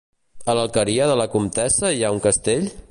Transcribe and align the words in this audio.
A 0.53 0.55
l'Alqueria 0.59 1.11
de 1.11 1.19
la 1.21 1.29
Comtessa 1.37 1.95
hi 1.99 2.03
ha 2.09 2.13
un 2.19 2.25
castell? 2.29 2.69